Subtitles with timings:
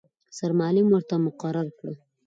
[0.37, 1.91] سرمعلم ورته مقرر کړ.